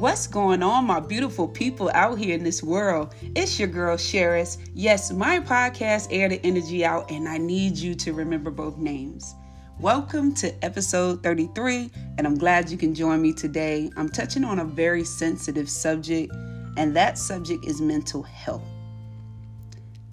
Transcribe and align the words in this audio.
What's 0.00 0.26
going 0.26 0.62
on, 0.62 0.86
my 0.86 0.98
beautiful 0.98 1.46
people 1.46 1.90
out 1.92 2.16
here 2.16 2.34
in 2.34 2.42
this 2.42 2.62
world? 2.62 3.14
It's 3.36 3.58
your 3.58 3.68
girl, 3.68 3.98
Cheris. 3.98 4.56
Yes, 4.72 5.12
my 5.12 5.40
podcast, 5.40 6.08
Air 6.10 6.30
the 6.30 6.40
Energy 6.42 6.86
Out, 6.86 7.10
and 7.10 7.28
I 7.28 7.36
need 7.36 7.76
you 7.76 7.94
to 7.96 8.14
remember 8.14 8.50
both 8.50 8.78
names. 8.78 9.34
Welcome 9.78 10.32
to 10.36 10.54
episode 10.64 11.22
33, 11.22 11.90
and 12.16 12.26
I'm 12.26 12.38
glad 12.38 12.70
you 12.70 12.78
can 12.78 12.94
join 12.94 13.20
me 13.20 13.34
today. 13.34 13.90
I'm 13.94 14.08
touching 14.08 14.42
on 14.42 14.60
a 14.60 14.64
very 14.64 15.04
sensitive 15.04 15.68
subject, 15.68 16.32
and 16.78 16.96
that 16.96 17.18
subject 17.18 17.66
is 17.66 17.82
mental 17.82 18.22
health. 18.22 18.64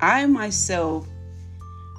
I 0.00 0.24
myself 0.24 1.06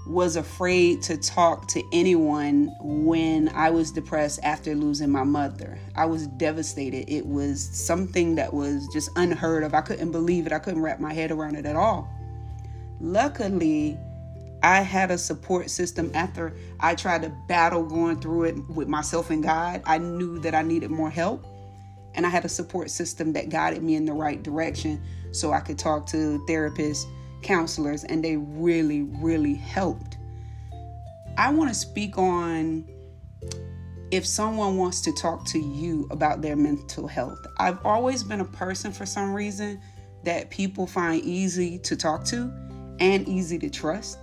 was 0.06 0.36
afraid 0.36 1.02
to 1.02 1.18
talk 1.18 1.68
to 1.68 1.84
anyone 1.92 2.72
when 2.80 3.50
I 3.50 3.72
was 3.72 3.92
depressed 3.92 4.40
after 4.44 4.76
losing 4.76 5.10
my 5.10 5.24
mother. 5.24 5.80
I 5.96 6.06
was 6.06 6.28
devastated. 6.28 7.12
It 7.12 7.26
was 7.26 7.62
something 7.62 8.36
that 8.36 8.54
was 8.54 8.88
just 8.94 9.10
unheard 9.16 9.64
of. 9.64 9.74
I 9.74 9.82
couldn't 9.82 10.12
believe 10.12 10.46
it. 10.46 10.54
I 10.54 10.60
couldn't 10.60 10.82
wrap 10.82 11.00
my 11.00 11.14
head 11.14 11.32
around 11.32 11.56
it 11.56 11.66
at 11.66 11.76
all. 11.76 12.08
Luckily, 13.02 13.98
I 14.62 14.82
had 14.82 15.12
a 15.12 15.18
support 15.18 15.70
system 15.70 16.12
after 16.14 16.56
I 16.80 16.96
tried 16.96 17.24
to 17.24 17.30
battle 17.48 17.84
going 17.84 18.20
through 18.20 18.44
it 18.44 18.70
with 18.70 18.88
myself 18.88 19.30
and 19.32 19.44
God. 19.44 19.82
I 19.86 19.98
knew 19.98 20.40
that 20.40 20.54
I 20.54 20.62
needed 20.62 20.92
more 20.92 21.10
help. 21.10 21.46
And 22.14 22.26
I 22.26 22.30
had 22.30 22.46
a 22.46 22.50
support 22.50 22.90
system 22.90 23.34
that 23.34 23.50
guided 23.50 23.84
me 23.84 23.96
in 23.96 24.06
the 24.06 24.14
right 24.14 24.42
direction 24.42 25.04
so 25.32 25.52
I 25.52 25.60
could 25.60 25.78
talk 25.78 26.06
to 26.08 26.40
therapists 26.48 27.06
counselors, 27.46 28.04
and 28.04 28.24
they 28.24 28.38
really, 28.38 29.04
really 29.04 29.54
helped. 29.54 30.18
I 31.38 31.52
want 31.52 31.70
to 31.70 31.76
speak 31.76 32.18
on 32.18 32.90
if 34.12 34.26
someone 34.26 34.78
wants 34.78 35.02
to 35.02 35.14
talk 35.14 35.46
to 35.46 35.60
you 35.60 36.08
about 36.10 36.42
their 36.42 36.56
mental 36.56 37.08
health. 37.08 37.40
I've 37.58 37.84
always 37.86 38.24
been 38.24 38.40
a 38.40 38.46
person 38.46 38.92
for 38.92 39.06
some 39.06 39.34
reason 39.34 39.80
that 40.24 40.50
people 40.50 40.88
find 40.88 41.22
easy 41.24 41.78
to 41.80 41.96
talk 41.96 42.26
to 42.26 42.52
and 43.00 43.28
easy 43.28 43.60
to 43.60 43.70
trust. 43.70 44.18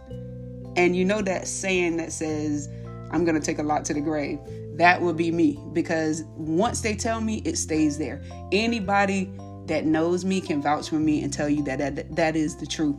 And 0.77 0.97
you 0.97 1.05
know 1.05 1.23
that 1.23 1.47
saying 1.47 1.99
that 1.99 2.13
says, 2.13 2.69
I'm 3.11 3.25
going 3.25 3.39
to 3.39 3.45
take 3.45 3.59
a 3.59 3.63
lot 3.63 3.85
to 3.87 3.95
the 3.95 4.01
grave. 4.01 4.39
That 4.79 5.01
would 5.01 5.17
be 5.17 5.31
me 5.31 5.59
because 5.73 6.25
once 6.37 6.81
they 6.81 6.97
tell 6.97 7.21
me, 7.21 7.43
it 7.45 7.59
stays 7.59 7.99
there. 7.99 8.23
Anybody 8.51 9.31
that 9.67 9.85
knows 9.85 10.25
me 10.25 10.41
can 10.41 10.61
vouch 10.61 10.89
for 10.89 10.97
me 10.97 11.23
and 11.23 11.33
tell 11.33 11.49
you 11.49 11.63
that 11.65 11.79
that, 11.79 12.15
that 12.17 12.37
is 12.37 12.57
the 12.57 12.67
truth. 12.67 12.97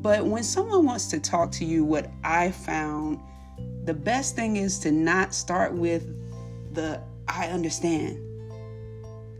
But 0.00 0.26
when 0.26 0.42
someone 0.42 0.84
wants 0.84 1.06
to 1.08 1.20
talk 1.20 1.50
to 1.52 1.64
you, 1.64 1.84
what 1.84 2.10
I 2.22 2.50
found 2.50 3.20
the 3.84 3.94
best 3.94 4.36
thing 4.36 4.56
is 4.56 4.78
to 4.80 4.92
not 4.92 5.34
start 5.34 5.72
with 5.72 6.06
the 6.74 7.00
I 7.28 7.46
understand. 7.48 8.20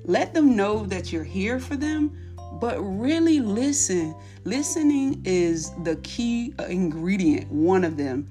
Let 0.04 0.34
them 0.34 0.56
know 0.56 0.86
that 0.86 1.12
you're 1.12 1.24
here 1.24 1.58
for 1.58 1.76
them, 1.76 2.16
but 2.60 2.78
really 2.80 3.40
listen. 3.40 4.14
Listening 4.44 5.22
is 5.24 5.70
the 5.82 5.96
key 5.96 6.54
ingredient, 6.68 7.50
one 7.50 7.84
of 7.84 7.96
them, 7.96 8.28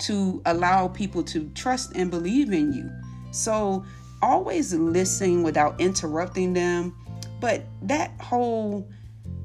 to 0.00 0.40
allow 0.46 0.88
people 0.88 1.22
to 1.24 1.48
trust 1.54 1.92
and 1.96 2.10
believe 2.10 2.52
in 2.52 2.72
you. 2.72 2.90
So 3.32 3.84
always 4.22 4.72
listen 4.74 5.42
without 5.42 5.80
interrupting 5.80 6.52
them. 6.52 6.94
But 7.40 7.64
that 7.82 8.12
whole, 8.20 8.88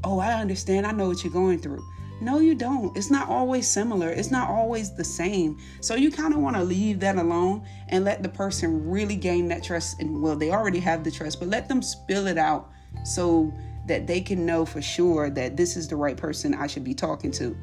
oh, 0.04 0.20
I 0.20 0.34
understand, 0.34 0.86
I 0.86 0.92
know 0.92 1.08
what 1.08 1.24
you're 1.24 1.34
going 1.34 1.60
through 1.60 1.84
no, 2.22 2.40
you 2.40 2.56
don't. 2.56 2.96
It's 2.96 3.12
not 3.12 3.30
always 3.30 3.68
similar. 3.68 4.10
It's 4.10 4.32
not 4.32 4.50
always 4.50 4.96
the 4.96 5.04
same. 5.04 5.60
So 5.82 5.96
you 5.96 6.12
kind 6.12 6.34
of 6.34 6.40
want 6.40 6.56
to 6.56 6.64
leave 6.64 7.00
that 7.02 7.18
alone 7.18 7.66
and 7.90 8.06
let 8.06 8.24
the 8.24 8.30
person 8.30 8.90
really 8.90 9.16
gain 9.16 9.48
that 9.50 9.64
trust. 9.64 10.00
And 10.00 10.22
well, 10.22 10.36
they 10.36 10.52
already 10.52 10.80
have 10.80 11.04
the 11.04 11.12
trust, 11.12 11.40
but 11.40 11.50
let 11.50 11.68
them 11.68 11.82
spill 11.82 12.28
it 12.28 12.38
out 12.38 12.72
so 13.04 13.54
that 13.88 14.08
they 14.08 14.22
can 14.22 14.46
know 14.46 14.66
for 14.66 14.82
sure 14.82 15.30
that 15.30 15.58
this 15.58 15.76
is 15.76 15.88
the 15.88 15.96
right 15.96 16.16
person 16.16 16.54
I 16.54 16.68
should 16.68 16.84
be 16.84 16.94
talking 16.94 17.32
to. 17.34 17.56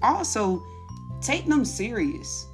Also, 0.00 0.62
take 1.20 1.46
them 1.46 1.64
serious. 1.64 2.46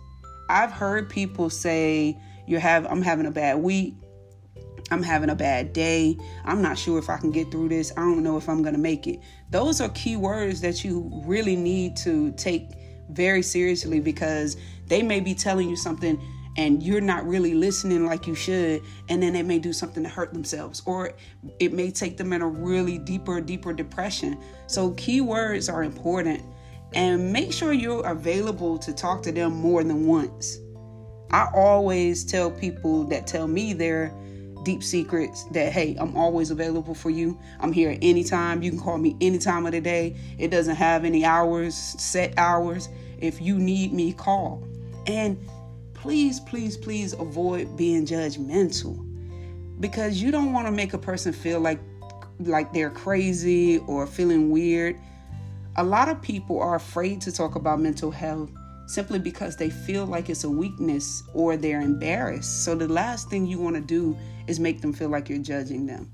I've 0.49 0.73
heard 0.73 1.11
people 1.11 1.51
say, 1.51 2.19
"You 2.47 2.59
have 2.59 2.87
I'm 2.87 3.03
having 3.03 3.27
a 3.27 3.31
bad 3.31 3.59
week." 3.59 3.95
I'm 4.91 5.03
having 5.03 5.31
a 5.31 5.35
bad 5.35 5.73
day. 5.73 6.17
I'm 6.45 6.63
not 6.63 6.79
sure 6.79 6.99
if 6.99 7.11
I 7.11 7.19
can 7.19 7.31
get 7.31 7.51
through 7.51 7.69
this. 7.71 7.93
I 7.97 8.01
don't 8.01 8.23
know 8.23 8.37
if 8.37 8.49
I'm 8.49 8.63
going 8.63 8.75
to 8.75 8.81
make 8.81 9.07
it. 9.07 9.21
Those 9.51 9.81
are 9.81 9.89
key 9.91 10.17
words 10.17 10.61
that 10.61 10.85
you 10.85 11.11
really 11.25 11.57
need 11.57 11.97
to 11.99 12.33
take 12.33 12.71
very 13.11 13.43
seriously 13.43 14.01
because 14.01 14.57
they 14.87 15.03
may 15.03 15.21
be 15.21 15.35
telling 15.35 15.69
you 15.69 15.77
something 15.77 16.21
and 16.59 16.83
you're 16.83 17.01
not 17.01 17.25
really 17.27 17.55
listening 17.55 18.05
like 18.05 18.27
you 18.27 18.35
should 18.35 18.83
and 19.09 19.23
then 19.23 19.33
they 19.33 19.43
may 19.43 19.59
do 19.59 19.73
something 19.73 20.03
to 20.03 20.09
hurt 20.09 20.33
themselves 20.33 20.83
or 20.87 21.13
it 21.61 21.73
may 21.73 21.91
take 21.91 22.17
them 22.17 22.33
in 22.33 22.43
a 22.43 22.47
really 22.47 22.99
deeper 22.99 23.41
deeper 23.41 23.73
depression 23.73 24.39
so 24.67 24.91
keywords 24.93 25.73
are 25.73 25.85
important 25.85 26.43
and 26.95 27.33
make 27.33 27.53
sure 27.53 27.73
you're 27.73 28.05
available 28.07 28.77
to 28.77 28.93
talk 28.93 29.23
to 29.23 29.31
them 29.31 29.55
more 29.55 29.85
than 29.85 30.05
once 30.07 30.59
i 31.31 31.49
always 31.55 32.25
tell 32.25 32.51
people 32.51 33.05
that 33.05 33.27
tell 33.27 33.47
me 33.47 33.73
they're 33.73 34.13
deep 34.69 34.85
secrets 34.85 35.45
that 35.45 35.73
hey 35.73 35.97
i'm 35.99 36.15
always 36.15 36.51
available 36.51 36.95
for 36.95 37.09
you. 37.09 37.39
I'm 37.59 37.73
here 37.73 37.97
anytime. 38.03 38.63
You 38.63 38.71
can 38.71 38.79
call 38.79 38.99
me 38.99 39.17
any 39.19 39.39
time 39.39 39.65
of 39.65 39.73
the 39.73 39.81
day. 39.81 40.15
It 40.37 40.51
doesn't 40.51 40.77
have 40.77 41.07
any 41.07 41.25
hours 41.25 41.75
set 41.75 42.35
hours. 42.37 42.91
If 43.19 43.41
you 43.41 43.59
need 43.59 43.95
me 43.95 44.13
call. 44.13 44.63
And 45.07 45.39
please 45.95 46.39
please 46.41 46.77
please 46.77 47.15
avoid 47.15 47.79
being 47.79 48.05
judgmental 48.05 48.95
because 49.81 50.21
you 50.21 50.31
don't 50.31 50.53
want 50.53 50.67
to 50.67 50.73
make 50.73 50.93
a 50.93 50.99
person 50.99 51.33
feel 51.33 51.61
like 51.61 51.81
like 52.41 52.71
they're 52.75 52.91
crazy 52.91 53.79
or 53.87 54.07
feeling 54.07 54.51
weird. 54.51 54.97
A 55.77 55.83
lot 55.83 56.11
of 56.11 56.21
people 56.21 56.61
are 56.61 56.75
afraid 56.75 57.23
to 57.23 57.33
talk 57.33 57.55
about 57.55 57.81
mental 57.81 58.11
health 58.11 58.51
simply 58.89 59.19
because 59.19 59.55
they 59.55 59.69
feel 59.69 60.07
like 60.07 60.31
it's 60.31 60.45
a 60.45 60.51
weakness 60.51 61.23
or 61.35 61.59
they're 61.59 61.83
embarrassed. 61.83 62.65
So 62.65 62.75
the 62.75 62.89
last 62.89 63.29
thing 63.29 63.47
you 63.47 63.59
want 63.59 63.77
to 63.77 63.83
do 63.83 64.17
is 64.47 64.59
make 64.59 64.81
them 64.81 64.95
feel 64.95 65.11
like 65.11 65.29
you're 65.29 65.39
judging 65.39 65.87
them. 65.87 66.11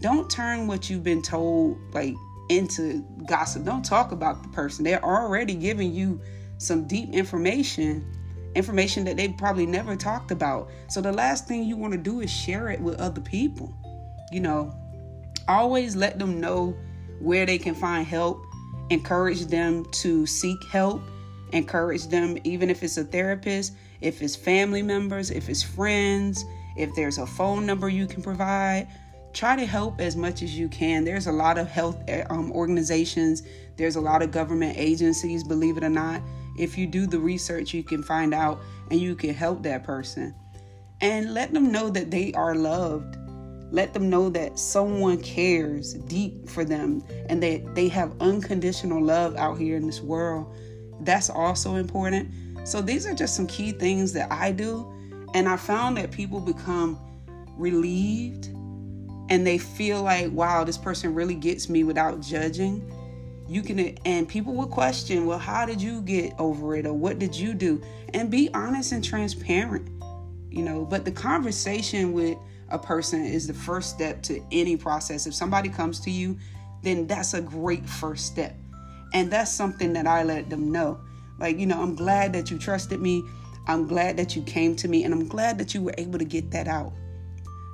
Don't 0.00 0.28
turn 0.28 0.66
what 0.66 0.90
you've 0.90 1.04
been 1.04 1.22
told 1.22 1.78
like 1.94 2.14
into 2.48 3.04
gossip. 3.28 3.64
Don't 3.64 3.84
talk 3.84 4.10
about 4.10 4.42
the 4.42 4.48
person. 4.48 4.84
They're 4.84 5.04
already 5.04 5.54
giving 5.54 5.92
you 5.92 6.20
some 6.58 6.88
deep 6.88 7.10
information, 7.10 8.04
information 8.56 9.04
that 9.04 9.16
they 9.16 9.28
probably 9.28 9.66
never 9.66 9.94
talked 9.94 10.32
about. 10.32 10.70
So 10.88 11.00
the 11.00 11.12
last 11.12 11.46
thing 11.46 11.62
you 11.62 11.76
want 11.76 11.92
to 11.92 11.98
do 11.98 12.20
is 12.20 12.30
share 12.30 12.70
it 12.70 12.80
with 12.80 12.98
other 13.00 13.20
people. 13.20 13.72
You 14.32 14.40
know, 14.40 14.74
always 15.46 15.94
let 15.94 16.18
them 16.18 16.40
know 16.40 16.76
where 17.20 17.46
they 17.46 17.58
can 17.58 17.76
find 17.76 18.04
help, 18.04 18.44
encourage 18.90 19.46
them 19.46 19.84
to 19.92 20.26
seek 20.26 20.58
help 20.64 21.02
encourage 21.52 22.06
them, 22.08 22.38
even 22.44 22.70
if 22.70 22.82
it's 22.82 22.96
a 22.96 23.04
therapist, 23.04 23.74
if 24.00 24.22
it's 24.22 24.36
family 24.36 24.82
members, 24.82 25.30
if 25.30 25.48
it's 25.48 25.62
friends, 25.62 26.44
if 26.76 26.94
there's 26.94 27.18
a 27.18 27.26
phone 27.26 27.66
number 27.66 27.88
you 27.88 28.06
can 28.06 28.22
provide. 28.22 28.88
Try 29.32 29.56
to 29.56 29.66
help 29.66 30.00
as 30.00 30.16
much 30.16 30.42
as 30.42 30.58
you 30.58 30.68
can. 30.68 31.04
There's 31.04 31.26
a 31.26 31.32
lot 31.32 31.58
of 31.58 31.68
health 31.68 32.02
eh, 32.08 32.24
um, 32.30 32.50
organizations, 32.52 33.42
there's 33.76 33.96
a 33.96 34.00
lot 34.00 34.22
of 34.22 34.30
government 34.30 34.76
agencies, 34.76 35.44
believe 35.44 35.76
it 35.76 35.84
or 35.84 35.90
not. 35.90 36.22
If 36.58 36.76
you 36.76 36.86
do 36.86 37.06
the 37.06 37.20
research, 37.20 37.72
you 37.72 37.84
can 37.84 38.02
find 38.02 38.34
out 38.34 38.60
and 38.90 39.00
you 39.00 39.14
can 39.14 39.32
help 39.32 39.62
that 39.62 39.84
person. 39.84 40.34
And 41.00 41.32
let 41.34 41.52
them 41.52 41.70
know 41.70 41.88
that 41.90 42.10
they 42.10 42.32
are 42.32 42.56
loved. 42.56 43.16
Let 43.70 43.94
them 43.94 44.08
know 44.10 44.30
that 44.30 44.58
someone 44.58 45.22
cares 45.22 45.94
deep 45.94 46.48
for 46.48 46.64
them 46.64 47.04
and 47.28 47.42
that 47.42 47.74
they 47.74 47.86
have 47.88 48.20
unconditional 48.20 49.02
love 49.02 49.36
out 49.36 49.58
here 49.58 49.76
in 49.76 49.86
this 49.86 50.00
world 50.00 50.52
that's 51.00 51.30
also 51.30 51.76
important. 51.76 52.30
So 52.64 52.80
these 52.80 53.06
are 53.06 53.14
just 53.14 53.34
some 53.34 53.46
key 53.46 53.72
things 53.72 54.12
that 54.12 54.30
I 54.30 54.52
do. 54.52 54.92
And 55.34 55.48
I 55.48 55.56
found 55.56 55.96
that 55.96 56.10
people 56.10 56.40
become 56.40 56.98
relieved 57.56 58.46
and 59.30 59.46
they 59.46 59.58
feel 59.58 60.02
like, 60.02 60.30
wow, 60.32 60.64
this 60.64 60.78
person 60.78 61.14
really 61.14 61.34
gets 61.34 61.68
me 61.68 61.84
without 61.84 62.20
judging. 62.20 62.90
You 63.46 63.62
can, 63.62 63.78
and 64.04 64.28
people 64.28 64.54
will 64.54 64.66
question, 64.66 65.26
well, 65.26 65.38
how 65.38 65.64
did 65.66 65.80
you 65.80 66.02
get 66.02 66.34
over 66.38 66.76
it? 66.76 66.86
Or 66.86 66.92
what 66.92 67.18
did 67.18 67.34
you 67.34 67.54
do? 67.54 67.82
And 68.14 68.30
be 68.30 68.50
honest 68.54 68.92
and 68.92 69.02
transparent, 69.02 69.88
you 70.50 70.62
know. 70.62 70.84
But 70.84 71.04
the 71.04 71.12
conversation 71.12 72.12
with 72.12 72.36
a 72.70 72.78
person 72.78 73.24
is 73.24 73.46
the 73.46 73.54
first 73.54 73.90
step 73.90 74.22
to 74.24 74.42
any 74.52 74.76
process. 74.76 75.26
If 75.26 75.34
somebody 75.34 75.68
comes 75.68 76.00
to 76.00 76.10
you, 76.10 76.38
then 76.82 77.06
that's 77.06 77.34
a 77.34 77.40
great 77.40 77.88
first 77.88 78.26
step. 78.26 78.54
And 79.12 79.30
that's 79.30 79.50
something 79.50 79.92
that 79.94 80.06
I 80.06 80.22
let 80.22 80.50
them 80.50 80.70
know. 80.70 81.00
Like, 81.38 81.58
you 81.58 81.66
know, 81.66 81.80
I'm 81.82 81.94
glad 81.94 82.32
that 82.32 82.50
you 82.50 82.58
trusted 82.58 83.00
me. 83.00 83.24
I'm 83.66 83.86
glad 83.86 84.16
that 84.16 84.34
you 84.34 84.42
came 84.42 84.74
to 84.76 84.88
me, 84.88 85.04
and 85.04 85.12
I'm 85.12 85.28
glad 85.28 85.58
that 85.58 85.74
you 85.74 85.82
were 85.82 85.94
able 85.98 86.18
to 86.18 86.24
get 86.24 86.50
that 86.52 86.68
out. 86.68 86.92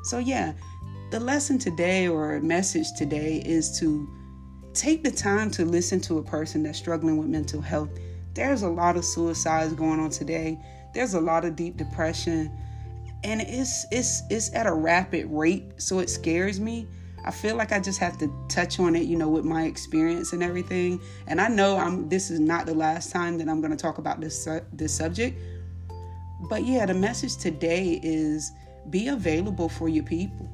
So, 0.05 0.19
yeah, 0.19 0.53
the 1.11 1.21
lesson 1.21 1.59
today 1.59 2.09
or 2.09 2.41
message 2.41 2.87
today 2.97 3.43
is 3.47 3.79
to 3.79 4.09
take 4.73 5.05
the 5.05 5.11
time 5.11 5.51
to 5.53 5.65
listen 5.65 6.01
to 6.01 6.19
a 6.19 6.23
person 6.23 6.65
that's 6.65 6.79
struggling 6.79 7.17
with 7.17 7.29
mental 7.29 7.61
health. 7.61 7.91
There's 8.35 8.63
a 8.63 8.69
lot 8.69 8.97
of 8.97 9.05
suicides 9.05 9.73
going 9.75 10.01
on 10.01 10.11
today, 10.11 10.59
there's 10.93 11.15
a 11.15 11.21
lot 11.21 11.45
of 11.45 11.55
deep 11.57 11.77
depression. 11.77 12.51
and 13.25 13.41
it's 13.41 13.87
it's 13.91 14.23
it's 14.31 14.53
at 14.55 14.67
a 14.67 14.73
rapid 14.73 15.27
rate, 15.31 15.65
so 15.79 16.01
it 16.01 16.11
scares 16.11 16.61
me. 16.61 16.87
I 17.25 17.31
feel 17.31 17.57
like 17.57 17.73
I 17.73 17.81
just 17.81 17.99
have 18.01 18.19
to 18.19 18.31
touch 18.49 18.79
on 18.79 18.95
it, 18.95 19.05
you 19.05 19.17
know, 19.17 19.29
with 19.29 19.45
my 19.45 19.65
experience 19.65 20.33
and 20.33 20.43
everything. 20.43 21.01
And 21.27 21.41
I 21.41 21.49
know 21.49 21.77
I'm 21.79 22.09
this 22.09 22.31
is 22.31 22.39
not 22.39 22.67
the 22.67 22.75
last 22.75 23.11
time 23.11 23.39
that 23.39 23.49
I'm 23.49 23.61
going 23.61 23.71
to 23.71 23.77
talk 23.77 23.99
about 23.99 24.21
this 24.21 24.47
this 24.73 24.95
subject. 24.95 25.39
But 26.51 26.65
yeah, 26.65 26.85
the 26.85 26.95
message 26.95 27.37
today 27.37 28.01
is 28.03 28.53
be 28.91 29.09
available 29.09 29.69
for 29.69 29.89
your 29.89 30.05
people. 30.05 30.51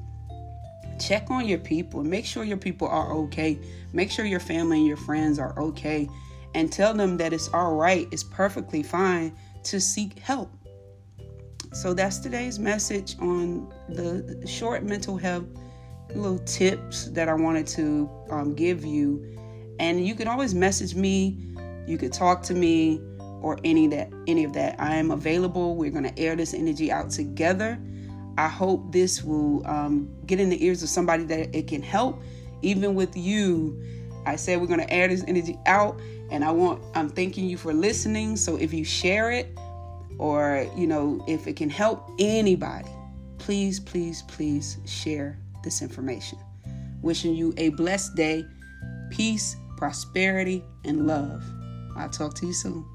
Check 0.99 1.29
on 1.29 1.47
your 1.47 1.57
people. 1.59 2.03
Make 2.03 2.25
sure 2.25 2.43
your 2.43 2.57
people 2.57 2.87
are 2.87 3.11
okay. 3.13 3.59
Make 3.91 4.09
sure 4.09 4.23
your 4.23 4.39
family 4.39 4.77
and 4.77 4.87
your 4.87 4.97
friends 4.97 5.39
are 5.39 5.57
okay 5.59 6.07
and 6.53 6.71
tell 6.71 6.93
them 6.93 7.17
that 7.17 7.33
it's 7.33 7.49
all 7.49 7.75
right. 7.75 8.07
It's 8.11 8.23
perfectly 8.23 8.83
fine 8.83 9.35
to 9.63 9.81
seek 9.81 10.19
help. 10.19 10.51
So 11.73 11.93
that's 11.93 12.19
today's 12.19 12.59
message 12.59 13.15
on 13.19 13.73
the 13.89 14.45
short 14.45 14.83
mental 14.83 15.17
health 15.17 15.45
little 16.15 16.39
tips 16.39 17.05
that 17.07 17.29
I 17.29 17.33
wanted 17.33 17.67
to 17.67 18.09
um, 18.29 18.53
give 18.53 18.85
you. 18.85 19.25
And 19.79 20.05
you 20.05 20.15
can 20.15 20.27
always 20.27 20.53
message 20.53 20.95
me. 20.95 21.37
You 21.87 21.97
could 21.97 22.13
talk 22.13 22.43
to 22.43 22.53
me 22.53 23.01
or 23.41 23.57
any 23.63 23.87
that 23.87 24.11
any 24.27 24.43
of 24.43 24.53
that. 24.53 24.79
I 24.79 24.95
am 24.95 25.11
available. 25.11 25.75
We're 25.75 25.91
going 25.91 26.03
to 26.03 26.19
air 26.19 26.35
this 26.35 26.53
energy 26.53 26.91
out 26.91 27.09
together. 27.09 27.79
I 28.37 28.47
hope 28.47 28.91
this 28.91 29.23
will 29.23 29.65
um, 29.67 30.09
get 30.25 30.39
in 30.39 30.49
the 30.49 30.63
ears 30.63 30.83
of 30.83 30.89
somebody 30.89 31.23
that 31.25 31.55
it 31.55 31.67
can 31.67 31.81
help. 31.81 32.21
Even 32.61 32.95
with 32.95 33.17
you, 33.17 33.81
I 34.25 34.35
said 34.35 34.61
we're 34.61 34.67
going 34.67 34.79
to 34.79 34.93
air 34.93 35.07
this 35.07 35.23
energy 35.27 35.57
out, 35.65 35.99
and 36.29 36.45
I 36.45 36.51
want 36.51 36.83
I'm 36.95 37.09
thanking 37.09 37.49
you 37.49 37.57
for 37.57 37.73
listening. 37.73 38.37
So 38.37 38.55
if 38.55 38.73
you 38.73 38.85
share 38.85 39.31
it, 39.31 39.57
or 40.17 40.67
you 40.77 40.85
know 40.85 41.23
if 41.27 41.47
it 41.47 41.55
can 41.55 41.69
help 41.69 42.09
anybody, 42.19 42.89
please, 43.39 43.79
please, 43.79 44.21
please 44.23 44.77
share 44.85 45.40
this 45.63 45.81
information. 45.81 46.39
Wishing 47.01 47.35
you 47.35 47.53
a 47.57 47.69
blessed 47.69 48.15
day, 48.15 48.45
peace, 49.09 49.55
prosperity, 49.77 50.63
and 50.85 51.07
love. 51.07 51.43
I'll 51.97 52.09
talk 52.09 52.35
to 52.35 52.45
you 52.45 52.53
soon. 52.53 52.85